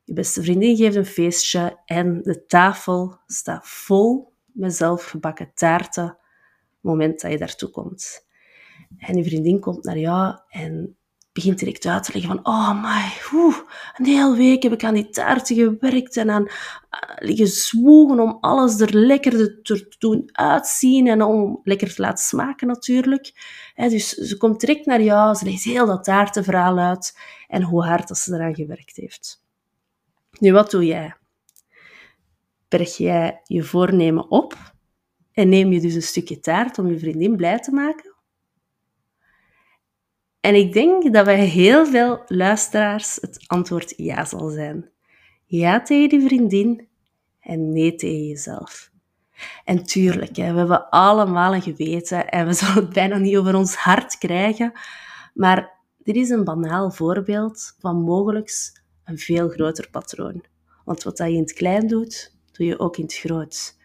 Je 0.04 0.14
beste 0.14 0.42
vriendin 0.42 0.76
geeft 0.76 0.96
een 0.96 1.06
feestje 1.06 1.80
en 1.86 2.22
de 2.22 2.46
tafel 2.46 3.20
staat 3.26 3.68
vol 3.68 4.34
met 4.46 4.76
zelfgebakken 4.76 5.52
taarten. 5.54 6.18
Moment 6.80 7.22
dat 7.22 7.32
je 7.32 7.38
daartoe 7.38 7.70
komt. 7.70 8.28
En 8.98 9.18
je 9.18 9.24
vriendin 9.24 9.60
komt 9.60 9.84
naar 9.84 9.98
jou 9.98 10.40
en 10.48 10.98
begint 11.32 11.60
direct 11.60 11.86
uit 11.86 12.04
te 12.04 12.12
leggen 12.14 12.32
van 12.32 12.46
oh 12.46 12.82
my, 12.82 13.12
een 13.98 14.06
hele 14.06 14.36
week 14.36 14.64
heb 14.64 14.74
ik 14.74 14.84
aan 14.84 14.94
die 14.94 15.10
taarten 15.10 15.56
gewerkt 15.56 16.18
en 16.18 16.30
aan 16.30 16.48
liggen 17.16 17.48
zwoegen 17.48 18.20
om 18.20 18.38
alles 18.42 18.80
er 18.80 18.96
lekker 18.96 19.62
te 19.62 19.96
doen 20.00 20.30
uitzien 20.32 21.08
en 21.08 21.22
om 21.22 21.60
lekker 21.64 21.94
te 21.94 22.02
laten 22.02 22.26
smaken 22.26 22.68
natuurlijk. 22.68 23.32
dus 23.76 24.10
ze 24.10 24.38
komt 24.38 24.60
direct 24.60 24.86
naar 24.86 25.02
jou, 25.02 25.36
ze 25.36 25.46
legt 25.46 25.64
heel 25.64 25.86
dat 25.86 26.04
taartenverhaal 26.04 26.78
uit 26.78 27.18
en 27.48 27.64
hoe 27.64 27.84
hard 27.84 28.18
ze 28.18 28.34
eraan 28.34 28.56
gewerkt 28.56 28.96
heeft. 28.96 29.44
Nu, 30.40 30.52
wat 30.52 30.72
doe 30.72 30.86
jij? 30.86 31.16
Berg 32.68 32.98
jij 32.98 33.42
je 33.44 33.64
voornemen 33.64 34.32
op 34.32 34.58
en 35.32 35.50
neem 35.50 35.72
je 35.72 35.82
dus 35.82 35.94
een 35.94 36.02
stukje 36.02 36.40
taart 36.40 36.78
om 36.78 36.88
je 36.88 37.00
vriendin 37.00 37.36
blij 37.36 37.60
te 37.60 37.72
maken? 37.72 38.09
En 40.40 40.56
ik 40.56 40.74
denk 40.74 41.14
dat 41.14 41.26
bij 41.26 41.46
heel 41.46 41.86
veel 41.86 42.22
luisteraars 42.28 43.18
het 43.22 43.44
antwoord 43.48 43.94
ja 43.98 44.26
zal 44.26 44.50
zijn. 44.50 44.90
Ja 45.46 45.82
tegen 45.82 46.10
die 46.10 46.28
vriendin 46.28 46.88
en 47.40 47.74
nee 47.74 47.96
tegen 47.96 48.28
jezelf. 48.28 48.92
En 49.64 49.84
tuurlijk, 49.84 50.36
hè, 50.36 50.52
we 50.52 50.58
hebben 50.58 50.90
allemaal 50.90 51.54
een 51.56 51.62
geweten 51.62 52.30
en 52.30 52.46
we 52.46 52.54
zullen 52.64 52.74
het 52.76 52.94
bijna 52.94 53.18
niet 53.18 53.38
over 53.38 53.56
ons 53.56 53.76
hart 53.76 54.18
krijgen. 54.18 54.72
Maar 55.34 55.72
dit 55.98 56.16
is 56.16 56.30
een 56.30 56.44
banaal 56.44 56.92
voorbeeld 56.92 57.76
van 57.80 58.02
mogelijk 58.02 58.52
een 59.04 59.18
veel 59.18 59.50
groter 59.50 59.90
patroon. 59.90 60.44
Want 60.86 61.04
wat 61.04 61.18
je 61.18 61.32
in 61.32 61.40
het 61.40 61.54
klein 61.54 61.88
doet, 61.88 62.36
doe 62.52 62.66
je 62.66 62.80
ook 62.80 62.98
in 62.98 63.04
het 63.04 63.16
groot. 63.16 63.78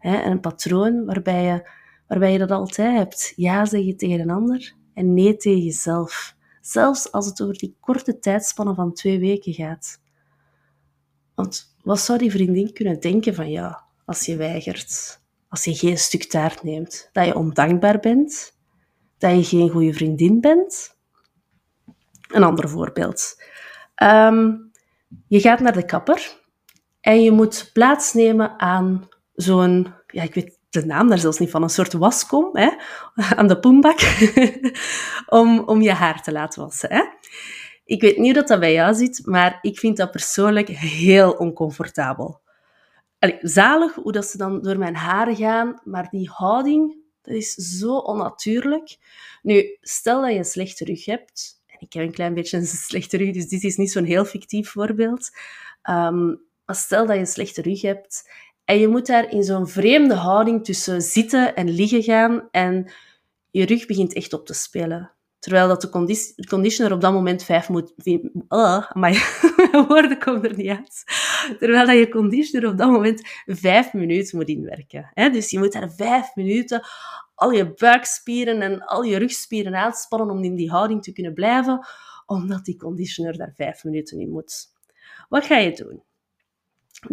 En 0.00 0.30
een 0.30 0.40
patroon 0.40 1.04
waarbij 1.04 1.44
je, 1.44 1.68
waarbij 2.06 2.32
je 2.32 2.38
dat 2.38 2.50
altijd 2.50 2.96
hebt. 2.96 3.32
Ja 3.36 3.64
zeggen 3.64 3.96
tegen 3.96 4.20
een 4.20 4.30
ander 4.30 4.80
en 4.94 5.14
nee 5.14 5.36
tegen 5.36 5.62
jezelf. 5.62 6.36
Zelfs 6.60 7.12
als 7.12 7.26
het 7.26 7.42
over 7.42 7.58
die 7.58 7.76
korte 7.80 8.18
tijdspannen 8.18 8.74
van 8.74 8.92
twee 8.92 9.18
weken 9.18 9.52
gaat. 9.52 10.00
Want 11.34 11.76
wat 11.82 12.00
zou 12.00 12.18
die 12.18 12.30
vriendin 12.30 12.72
kunnen 12.72 13.00
denken 13.00 13.34
van 13.34 13.50
jou 13.50 13.74
als 14.04 14.26
je 14.26 14.36
weigert? 14.36 15.20
Als 15.48 15.64
je 15.64 15.74
geen 15.74 15.98
stuk 15.98 16.24
taart 16.24 16.62
neemt? 16.62 17.08
Dat 17.12 17.26
je 17.26 17.34
ondankbaar 17.34 18.00
bent? 18.00 18.56
Dat 19.18 19.36
je 19.36 19.44
geen 19.44 19.70
goede 19.70 19.92
vriendin 19.92 20.40
bent? 20.40 20.96
Een 22.28 22.42
ander 22.42 22.68
voorbeeld. 22.68 23.42
Ehm, 23.94 24.54
je 25.26 25.40
gaat 25.40 25.60
naar 25.60 25.72
de 25.72 25.84
kapper 25.84 26.40
en 27.00 27.22
je 27.22 27.30
moet 27.30 27.70
plaatsnemen 27.72 28.60
aan 28.60 29.08
zo'n, 29.32 29.94
ja, 30.06 30.22
ik 30.22 30.34
weet 30.34 30.58
de 30.72 30.86
naam 30.86 31.08
daar 31.08 31.18
zelfs 31.18 31.38
niet 31.38 31.50
van, 31.50 31.62
een 31.62 31.70
soort 31.70 31.92
waskom 31.92 32.48
hè, 32.52 32.70
aan 33.38 33.46
de 33.46 33.58
poembak 33.58 34.00
om, 35.26 35.58
om 35.58 35.82
je 35.82 35.92
haar 35.92 36.22
te 36.22 36.32
laten 36.32 36.62
wassen. 36.62 36.92
Hè. 36.92 37.02
Ik 37.84 38.00
weet 38.00 38.16
niet 38.16 38.34
hoe 38.34 38.44
dat 38.44 38.60
bij 38.60 38.72
jou 38.72 38.94
zit, 38.94 39.26
maar 39.26 39.58
ik 39.60 39.78
vind 39.78 39.96
dat 39.96 40.10
persoonlijk 40.10 40.68
heel 40.68 41.32
oncomfortabel. 41.32 42.40
Allee, 43.18 43.38
zalig 43.40 43.94
hoe 43.94 44.12
dat 44.12 44.26
ze 44.26 44.36
dan 44.36 44.62
door 44.62 44.78
mijn 44.78 44.96
haren 44.96 45.36
gaan, 45.36 45.80
maar 45.84 46.08
die 46.10 46.30
houding, 46.32 46.96
dat 47.22 47.34
is 47.34 47.54
zo 47.54 47.96
onnatuurlijk. 47.96 48.96
Nu, 49.42 49.76
stel 49.80 50.20
dat 50.20 50.30
je 50.30 50.38
een 50.38 50.44
slechte 50.44 50.84
rug 50.84 51.04
hebt, 51.04 51.62
en 51.66 51.76
ik 51.78 51.92
heb 51.92 52.02
een 52.02 52.12
klein 52.12 52.34
beetje 52.34 52.56
een 52.56 52.66
slechte 52.90 53.16
rug, 53.16 53.32
dus 53.32 53.48
dit 53.48 53.64
is 53.64 53.76
niet 53.76 53.92
zo'n 53.92 54.04
heel 54.04 54.24
fictief 54.24 54.70
voorbeeld, 54.70 55.30
um, 55.90 56.40
maar 56.64 56.76
stel 56.76 57.06
dat 57.06 57.14
je 57.14 57.20
een 57.20 57.26
slechte 57.26 57.62
rug 57.62 57.82
hebt 57.82 58.30
en 58.72 58.78
je 58.78 58.88
moet 58.88 59.06
daar 59.06 59.30
in 59.30 59.44
zo'n 59.44 59.68
vreemde 59.68 60.14
houding 60.14 60.64
tussen 60.64 61.02
zitten 61.02 61.54
en 61.54 61.70
liggen 61.70 62.02
gaan 62.02 62.48
en 62.50 62.92
je 63.50 63.66
rug 63.66 63.86
begint 63.86 64.12
echt 64.12 64.32
op 64.32 64.46
te 64.46 64.54
spelen. 64.54 65.12
Terwijl 65.38 65.68
dat 65.68 65.80
de 65.80 66.44
conditioner 66.48 66.92
op 66.92 67.00
dat 67.00 67.12
moment 67.12 67.42
vijf 67.42 67.68
moet... 67.68 67.94
Oh, 68.48 68.90
maar 68.92 69.40
woorden 69.88 70.18
komen 70.18 70.50
er 70.50 70.56
niet 70.56 70.68
uit. 70.68 71.04
Terwijl 71.58 71.86
dat 71.86 71.96
je 71.96 72.08
conditioner 72.08 72.70
op 72.70 72.78
dat 72.78 72.90
moment 72.90 73.20
vijf 73.46 73.92
minuten 73.92 74.36
moet 74.36 74.48
inwerken. 74.48 75.10
Dus 75.14 75.50
je 75.50 75.58
moet 75.58 75.72
daar 75.72 75.90
vijf 75.90 76.34
minuten 76.34 76.82
al 77.34 77.50
je 77.50 77.74
buikspieren 77.74 78.62
en 78.62 78.84
al 78.84 79.02
je 79.02 79.16
rugspieren 79.16 79.74
aanspannen 79.74 80.30
om 80.30 80.44
in 80.44 80.54
die 80.54 80.70
houding 80.70 81.02
te 81.02 81.12
kunnen 81.12 81.34
blijven, 81.34 81.86
omdat 82.26 82.64
die 82.64 82.76
conditioner 82.76 83.36
daar 83.36 83.52
vijf 83.54 83.84
minuten 83.84 84.20
in 84.20 84.30
moet. 84.30 84.66
Wat 85.28 85.44
ga 85.46 85.56
je 85.56 85.72
doen? 85.72 86.02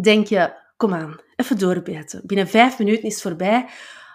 Denk 0.02 0.26
je, 0.26 0.52
kom 0.76 0.94
aan, 0.94 1.20
even 1.40 1.58
doorbijten. 1.58 2.22
Binnen 2.24 2.48
vijf 2.48 2.78
minuten 2.78 3.04
is 3.04 3.12
het 3.12 3.22
voorbij. 3.22 3.68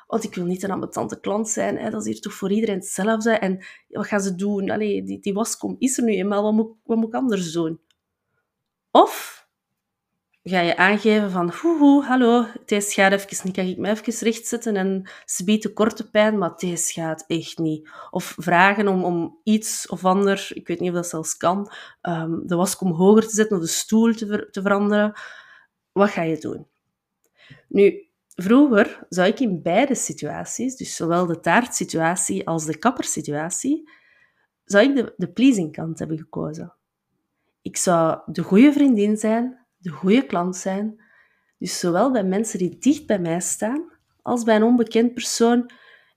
Want 0.08 0.24
ik 0.24 0.36
wil 0.36 0.46
niet 0.46 0.64
een 0.64 0.72
ambetante 0.72 1.20
klant 1.20 1.50
zijn. 1.50 1.78
Hè. 1.78 1.90
Dat 1.90 2.06
is 2.06 2.14
hier 2.14 2.22
toch 2.22 2.34
voor 2.34 2.52
iedereen 2.52 2.76
hetzelfde. 2.76 3.32
En 3.32 3.66
wat 3.88 4.08
gaan 4.08 4.22
ze 4.22 4.36
doen? 4.36 4.78
Die, 4.78 5.20
die 5.20 5.34
waskom 5.34 5.76
is 5.80 5.98
er 5.98 6.04
nu 6.04 6.14
eenmaal. 6.14 6.44
Wat 6.44 6.54
moet, 6.54 6.78
wat 6.84 6.98
moet 6.98 7.08
ik 7.08 7.14
anders 7.14 7.52
doen? 7.52 7.80
Of 8.92 9.48
ga 10.44 10.60
je 10.60 10.78
aangeven 10.78 11.32
van... 11.32 11.54
Hoehoe, 11.62 12.04
hallo, 12.04 12.46
deze 12.66 12.92
gaat 12.92 13.12
even 13.12 13.38
niet. 13.44 13.56
Kan 13.56 13.66
ik 13.66 13.78
me 13.78 13.90
even 13.90 14.14
rechtzetten? 14.14 14.76
En 14.76 15.10
ze 15.26 15.44
biedt 15.44 15.74
korte 15.74 16.10
pijn, 16.10 16.38
maar 16.38 16.54
deze 16.58 16.94
gaat 16.94 17.24
echt 17.28 17.58
niet. 17.58 17.90
Of 18.12 18.36
vragen 18.38 18.88
om, 18.88 19.04
om 19.04 19.40
iets 19.44 19.88
of 19.88 20.06
ander, 20.06 20.50
ik 20.54 20.68
weet 20.68 20.80
niet 20.80 20.90
of 20.90 20.96
dat 20.96 21.08
zelfs 21.08 21.38
kan, 21.38 21.72
um, 22.02 22.48
de 22.48 22.56
waskom 22.56 22.92
hoger 22.92 23.28
te 23.28 23.36
zetten 23.36 23.58
of 23.58 23.64
de 23.64 23.70
stoel 23.70 24.14
te, 24.14 24.48
te 24.52 24.62
veranderen. 24.62 25.14
Wat 25.92 26.10
ga 26.10 26.22
je 26.22 26.38
doen? 26.38 26.68
Nu, 27.68 28.08
vroeger 28.36 29.06
zou 29.10 29.28
ik 29.28 29.40
in 29.40 29.62
beide 29.62 29.96
situaties, 29.96 30.76
dus 30.76 30.96
zowel 30.96 31.26
de 31.26 31.40
taartsituatie 31.40 32.48
als 32.48 32.66
de 32.66 32.78
kappersituatie, 32.78 33.90
zou 34.66 34.90
ik 34.90 34.96
de, 34.96 35.14
de 35.18 35.32
pleasing 35.32 35.72
kant 35.72 36.00
hebben 36.00 36.18
gekozen. 36.18 36.76
Ik 37.62 37.78
zou 37.78 38.20
de 38.26 38.42
goede 38.42 38.74
vriendin 38.74 39.18
zijn, 39.18 39.66
de 39.78 39.90
goede 39.90 40.26
klant 40.26 40.56
zijn, 40.56 41.04
dus 41.58 41.80
zowel 41.80 42.12
bij 42.12 42.24
mensen 42.24 42.60
die 42.60 42.78
dicht 42.78 43.06
bij 43.06 43.20
mij 43.20 43.40
staan, 43.40 43.92
als 44.22 44.44
bij 44.44 44.56
een 44.56 44.64
onbekend 44.64 45.14
persoon. 45.14 45.72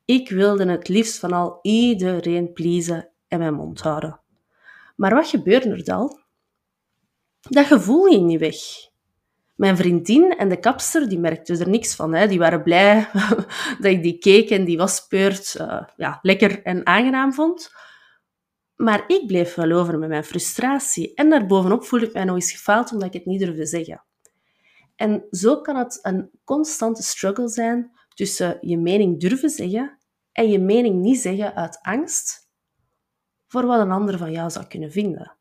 Ik 0.05 0.29
wilde 0.29 0.71
het 0.71 0.89
liefst 0.89 1.19
van 1.19 1.33
al 1.33 1.59
iedereen 1.63 2.53
pleasen 2.53 3.11
en 3.29 3.39
mijn 3.39 3.55
mond 3.55 3.81
houden. 3.81 4.21
Maar 4.97 5.15
wat 5.15 5.29
gebeurde 5.29 5.71
er 5.71 5.85
dan? 5.85 6.21
Dat 7.41 7.67
gevoel 7.67 8.05
ging 8.05 8.27
niet 8.27 8.41
weg. 8.41 8.57
Mijn 9.59 9.77
vriendin 9.77 10.37
en 10.37 10.49
de 10.49 10.59
kapster 10.59 11.09
die 11.09 11.19
merkten 11.19 11.61
er 11.61 11.69
niks 11.69 11.95
van. 11.95 12.15
Hè. 12.15 12.29
Die 12.29 12.39
waren 12.39 12.63
blij 12.63 13.09
dat 13.81 13.93
ik 13.93 14.03
die 14.03 14.19
cake 14.19 14.55
en 14.55 14.65
die 14.65 14.77
waspeurt 14.77 15.57
uh, 15.61 15.83
ja, 15.97 16.19
lekker 16.23 16.63
en 16.63 16.87
aangenaam 16.87 17.33
vond. 17.33 17.71
Maar 18.77 19.05
ik 19.07 19.27
bleef 19.27 19.55
wel 19.55 19.73
over 19.73 19.99
met 19.99 20.09
mijn 20.09 20.25
frustratie. 20.25 21.15
En 21.15 21.31
daarbovenop 21.31 21.85
voelde 21.85 22.07
ik 22.07 22.13
mij 22.13 22.25
nog 22.25 22.35
eens 22.35 22.53
gefaald 22.53 22.93
omdat 22.93 23.07
ik 23.07 23.13
het 23.13 23.27
niet 23.27 23.41
durfde 23.41 23.67
zeggen. 23.67 24.05
En 24.97 25.27
zo 25.31 25.61
kan 25.61 25.77
het 25.77 25.99
een 26.03 26.31
constante 26.45 27.03
struggle 27.03 27.49
zijn 27.49 27.91
tussen 28.15 28.59
je 28.61 28.79
mening 28.79 29.21
durven 29.21 29.51
zeggen 29.51 29.99
en 30.33 30.51
je 30.51 30.59
mening 30.59 31.01
niet 31.01 31.19
zeggen 31.19 31.55
uit 31.55 31.79
angst 31.83 32.49
voor 33.47 33.67
wat 33.67 33.81
een 33.81 33.91
ander 33.91 34.19
van 34.19 34.33
jou 34.33 34.51
zou 34.51 34.67
kunnen 34.67 34.93
vinden. 34.93 35.38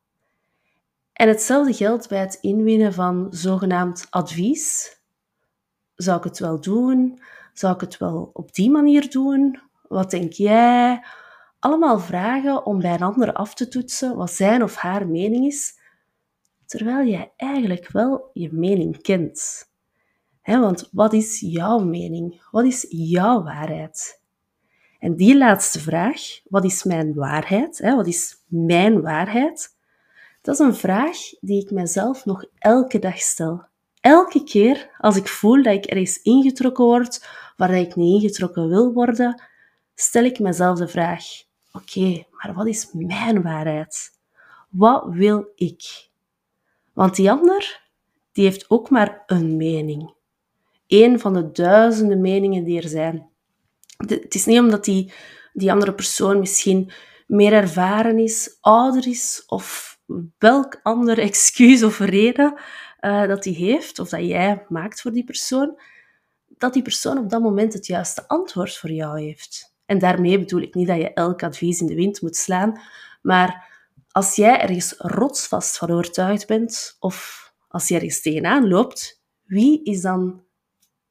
En 1.18 1.28
hetzelfde 1.28 1.72
geldt 1.72 2.08
bij 2.08 2.20
het 2.20 2.38
inwinnen 2.40 2.92
van 2.92 3.26
zogenaamd 3.30 4.06
advies. 4.10 4.96
Zou 5.94 6.18
ik 6.18 6.24
het 6.24 6.38
wel 6.38 6.60
doen? 6.60 7.20
Zou 7.52 7.74
ik 7.74 7.80
het 7.80 7.98
wel 7.98 8.30
op 8.32 8.54
die 8.54 8.70
manier 8.70 9.10
doen? 9.10 9.60
Wat 9.88 10.10
denk 10.10 10.32
jij? 10.32 11.04
Allemaal 11.58 11.98
vragen 11.98 12.66
om 12.66 12.80
bij 12.80 12.94
een 12.94 13.02
ander 13.02 13.32
af 13.32 13.54
te 13.54 13.68
toetsen 13.68 14.16
wat 14.16 14.32
zijn 14.32 14.62
of 14.62 14.74
haar 14.74 15.08
mening 15.08 15.46
is, 15.46 15.78
terwijl 16.66 17.08
jij 17.08 17.32
eigenlijk 17.36 17.90
wel 17.90 18.30
je 18.32 18.52
mening 18.52 19.02
kent. 19.02 19.70
want 20.42 20.88
wat 20.92 21.12
is 21.12 21.40
jouw 21.40 21.78
mening? 21.78 22.42
Wat 22.50 22.64
is 22.64 22.86
jouw 22.88 23.42
waarheid? 23.42 24.22
En 24.98 25.16
die 25.16 25.36
laatste 25.36 25.80
vraag, 25.80 26.20
wat 26.44 26.64
is 26.64 26.84
mijn 26.84 27.14
waarheid? 27.14 27.80
Wat 27.80 28.06
is 28.06 28.44
mijn 28.46 29.02
waarheid? 29.02 29.76
Dat 30.48 30.60
is 30.60 30.66
een 30.66 30.74
vraag 30.74 31.16
die 31.40 31.62
ik 31.62 31.70
mezelf 31.70 32.24
nog 32.24 32.44
elke 32.58 32.98
dag 32.98 33.18
stel. 33.18 33.64
Elke 34.00 34.44
keer 34.44 34.90
als 34.98 35.16
ik 35.16 35.28
voel 35.28 35.62
dat 35.62 35.74
ik 35.74 35.84
ergens 35.84 36.22
ingetrokken 36.22 36.84
word 36.84 37.26
waar 37.56 37.74
ik 37.74 37.96
niet 37.96 38.22
ingetrokken 38.22 38.68
wil 38.68 38.92
worden, 38.92 39.42
stel 39.94 40.24
ik 40.24 40.38
mezelf 40.38 40.78
de 40.78 40.88
vraag: 40.88 41.24
oké, 41.72 42.24
maar 42.30 42.54
wat 42.54 42.66
is 42.66 42.88
mijn 42.92 43.42
waarheid? 43.42 44.10
Wat 44.68 45.04
wil 45.08 45.52
ik? 45.54 46.08
Want 46.92 47.16
die 47.16 47.30
ander, 47.30 47.82
die 48.32 48.44
heeft 48.44 48.70
ook 48.70 48.90
maar 48.90 49.22
een 49.26 49.56
mening. 49.56 50.14
Eén 50.86 51.20
van 51.20 51.32
de 51.32 51.50
duizenden 51.50 52.20
meningen 52.20 52.64
die 52.64 52.82
er 52.82 52.88
zijn. 52.88 53.28
Het 53.96 54.34
is 54.34 54.46
niet 54.46 54.58
omdat 54.58 54.84
die, 54.84 55.12
die 55.52 55.72
andere 55.72 55.94
persoon 55.94 56.38
misschien 56.38 56.90
meer 57.26 57.52
ervaren 57.52 58.18
is, 58.18 58.56
ouder 58.60 59.06
is 59.06 59.42
of 59.46 59.96
welk 60.38 60.80
ander 60.82 61.18
excuus 61.18 61.82
of 61.82 61.98
reden 61.98 62.60
uh, 63.00 63.26
dat 63.26 63.44
hij 63.44 63.52
heeft, 63.52 63.98
of 63.98 64.08
dat 64.08 64.20
jij 64.20 64.64
maakt 64.68 65.00
voor 65.00 65.12
die 65.12 65.24
persoon, 65.24 65.80
dat 66.46 66.72
die 66.72 66.82
persoon 66.82 67.18
op 67.18 67.30
dat 67.30 67.42
moment 67.42 67.72
het 67.72 67.86
juiste 67.86 68.28
antwoord 68.28 68.76
voor 68.76 68.90
jou 68.90 69.20
heeft. 69.20 69.76
En 69.86 69.98
daarmee 69.98 70.38
bedoel 70.38 70.60
ik 70.60 70.74
niet 70.74 70.86
dat 70.86 70.96
je 70.96 71.12
elk 71.12 71.42
advies 71.42 71.80
in 71.80 71.86
de 71.86 71.94
wind 71.94 72.20
moet 72.20 72.36
slaan, 72.36 72.80
maar 73.22 73.66
als 74.10 74.36
jij 74.36 74.60
ergens 74.60 74.94
rotsvast 74.98 75.78
van 75.78 75.90
overtuigd 75.90 76.46
bent, 76.46 76.96
of 77.00 77.46
als 77.68 77.88
je 77.88 77.94
ergens 77.94 78.22
tegenaan 78.22 78.68
loopt, 78.68 79.22
wie 79.44 79.84
is 79.84 80.00
dan 80.00 80.44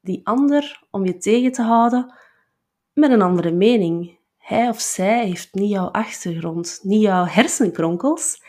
die 0.01 0.21
ander 0.23 0.83
om 0.91 1.05
je 1.05 1.17
tegen 1.17 1.51
te 1.51 1.61
houden 1.61 2.13
met 2.93 3.11
een 3.11 3.21
andere 3.21 3.51
mening? 3.51 4.19
Hij 4.37 4.69
of 4.69 4.79
zij 4.79 5.25
heeft 5.25 5.53
niet 5.53 5.69
jouw 5.69 5.87
achtergrond, 5.87 6.79
niet 6.83 7.01
jouw 7.01 7.25
hersenkronkels 7.25 8.41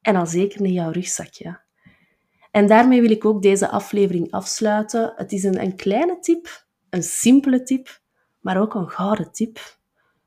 en 0.00 0.16
al 0.16 0.26
zeker 0.26 0.62
niet 0.62 0.74
jouw 0.74 0.90
rugzakje. 0.90 1.60
En 2.50 2.66
daarmee 2.66 3.00
wil 3.00 3.10
ik 3.10 3.24
ook 3.24 3.42
deze 3.42 3.68
aflevering 3.68 4.30
afsluiten. 4.30 5.12
Het 5.16 5.32
is 5.32 5.44
een, 5.44 5.60
een 5.60 5.76
kleine 5.76 6.18
tip, 6.18 6.66
een 6.90 7.02
simpele 7.02 7.62
tip, 7.62 8.00
maar 8.40 8.60
ook 8.60 8.74
een 8.74 8.90
gouden 8.90 9.32
tip. 9.32 9.78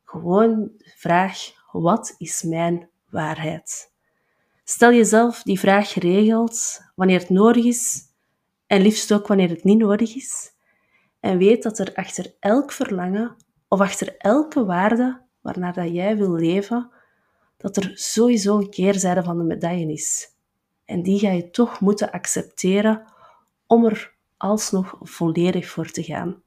Gewoon 0.04 0.72
de 0.78 0.94
vraag, 0.96 1.38
wat 1.72 2.16
is 2.18 2.44
mijn 2.44 2.90
waarheid? 3.10 3.94
Stel 4.64 4.94
jezelf 4.94 5.44
die 5.44 5.60
vraag 5.60 5.92
geregeld, 5.92 6.82
wanneer 6.96 7.20
het 7.20 7.30
nodig 7.30 7.66
is, 7.66 8.10
en 8.68 8.82
liefst 8.82 9.14
ook 9.14 9.28
wanneer 9.28 9.50
het 9.50 9.64
niet 9.64 9.78
nodig 9.78 10.16
is. 10.16 10.52
En 11.20 11.38
weet 11.38 11.64
dat 11.64 11.80
er 11.80 11.94
achter 11.94 12.36
elk 12.40 12.72
verlangen 12.72 13.36
of 13.68 13.80
achter 13.80 14.18
elke 14.18 14.66
waarde 14.66 15.22
waarnaar 15.42 15.74
dat 15.74 15.94
jij 15.94 16.18
wil 16.18 16.32
leven, 16.32 16.92
dat 17.62 17.78
er 17.78 17.92
sowieso 17.94 18.58
een 18.58 18.70
keerzijde 18.70 19.24
van 19.24 19.38
de 19.38 19.44
medaille 19.44 19.92
is. 19.92 20.28
En 20.86 21.04
die 21.04 21.20
ga 21.20 21.32
je 21.32 21.50
toch 21.50 21.80
moeten 21.80 22.12
accepteren 22.12 23.04
om 23.68 23.86
er 23.86 24.14
alsnog 24.38 24.96
volledig 25.02 25.68
voor 25.70 25.92
te 25.92 26.04
gaan. 26.04 26.42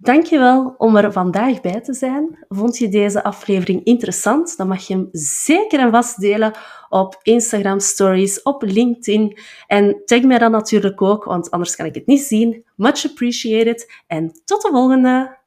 Dankjewel 0.00 0.74
om 0.76 0.96
er 0.96 1.12
vandaag 1.12 1.60
bij 1.60 1.80
te 1.80 1.94
zijn. 1.94 2.46
Vond 2.48 2.78
je 2.78 2.88
deze 2.88 3.22
aflevering 3.22 3.84
interessant? 3.84 4.56
Dan 4.56 4.68
mag 4.68 4.86
je 4.86 4.94
hem 4.94 5.08
zeker 5.12 5.80
en 5.80 5.90
vast 5.90 6.20
delen 6.20 6.52
op 6.88 7.18
Instagram 7.22 7.80
Stories, 7.80 8.42
op 8.42 8.62
LinkedIn. 8.62 9.38
En 9.66 10.02
tag 10.04 10.22
mij 10.22 10.38
dan 10.38 10.50
natuurlijk 10.50 11.02
ook, 11.02 11.24
want 11.24 11.50
anders 11.50 11.76
kan 11.76 11.86
ik 11.86 11.94
het 11.94 12.06
niet 12.06 12.20
zien. 12.20 12.64
Much 12.76 13.04
appreciated. 13.06 13.92
En 14.06 14.40
tot 14.44 14.62
de 14.62 14.68
volgende! 14.68 15.37